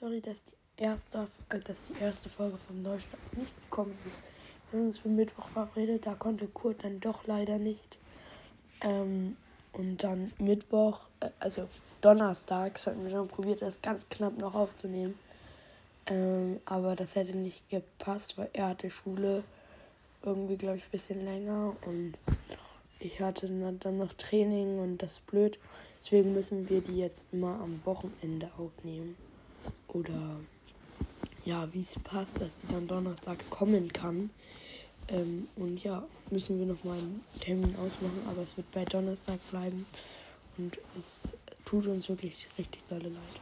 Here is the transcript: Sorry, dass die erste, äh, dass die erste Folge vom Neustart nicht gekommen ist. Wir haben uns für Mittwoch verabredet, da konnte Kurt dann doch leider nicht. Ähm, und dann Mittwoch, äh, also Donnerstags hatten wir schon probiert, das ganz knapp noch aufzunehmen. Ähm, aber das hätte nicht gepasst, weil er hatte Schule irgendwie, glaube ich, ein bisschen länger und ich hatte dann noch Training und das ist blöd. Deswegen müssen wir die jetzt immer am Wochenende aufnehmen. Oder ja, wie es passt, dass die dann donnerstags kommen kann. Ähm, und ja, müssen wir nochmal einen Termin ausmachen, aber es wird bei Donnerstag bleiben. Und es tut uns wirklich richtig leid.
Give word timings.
Sorry, 0.00 0.22
dass 0.22 0.44
die 0.44 0.54
erste, 0.78 1.26
äh, 1.50 1.58
dass 1.60 1.82
die 1.82 2.00
erste 2.00 2.30
Folge 2.30 2.56
vom 2.56 2.80
Neustart 2.80 3.20
nicht 3.36 3.54
gekommen 3.64 3.94
ist. 4.06 4.18
Wir 4.70 4.80
haben 4.80 4.86
uns 4.86 4.96
für 4.96 5.10
Mittwoch 5.10 5.46
verabredet, 5.48 6.06
da 6.06 6.14
konnte 6.14 6.46
Kurt 6.46 6.84
dann 6.84 7.00
doch 7.00 7.26
leider 7.26 7.58
nicht. 7.58 7.98
Ähm, 8.80 9.36
und 9.74 10.02
dann 10.02 10.32
Mittwoch, 10.38 11.00
äh, 11.20 11.28
also 11.38 11.68
Donnerstags 12.00 12.86
hatten 12.86 13.04
wir 13.04 13.10
schon 13.10 13.28
probiert, 13.28 13.60
das 13.60 13.82
ganz 13.82 14.08
knapp 14.08 14.38
noch 14.38 14.54
aufzunehmen. 14.54 15.18
Ähm, 16.06 16.60
aber 16.64 16.96
das 16.96 17.14
hätte 17.14 17.36
nicht 17.36 17.68
gepasst, 17.68 18.38
weil 18.38 18.48
er 18.54 18.68
hatte 18.68 18.90
Schule 18.90 19.44
irgendwie, 20.22 20.56
glaube 20.56 20.78
ich, 20.78 20.84
ein 20.84 20.92
bisschen 20.92 21.26
länger 21.26 21.76
und 21.84 22.14
ich 23.00 23.20
hatte 23.20 23.48
dann 23.48 23.98
noch 23.98 24.14
Training 24.14 24.78
und 24.78 25.02
das 25.02 25.18
ist 25.18 25.26
blöd. 25.26 25.58
Deswegen 26.00 26.32
müssen 26.32 26.70
wir 26.70 26.80
die 26.80 26.96
jetzt 26.96 27.26
immer 27.32 27.60
am 27.60 27.82
Wochenende 27.84 28.50
aufnehmen. 28.56 29.14
Oder 29.88 30.36
ja, 31.44 31.68
wie 31.72 31.80
es 31.80 31.98
passt, 32.04 32.40
dass 32.40 32.56
die 32.56 32.66
dann 32.68 32.86
donnerstags 32.86 33.50
kommen 33.50 33.92
kann. 33.92 34.30
Ähm, 35.08 35.48
und 35.56 35.82
ja, 35.82 36.06
müssen 36.30 36.58
wir 36.58 36.66
nochmal 36.66 36.98
einen 36.98 37.24
Termin 37.40 37.74
ausmachen, 37.76 38.22
aber 38.28 38.42
es 38.42 38.56
wird 38.56 38.70
bei 38.70 38.84
Donnerstag 38.84 39.38
bleiben. 39.50 39.86
Und 40.58 40.78
es 40.98 41.34
tut 41.64 41.86
uns 41.86 42.08
wirklich 42.08 42.46
richtig 42.58 42.82
leid. 42.90 43.39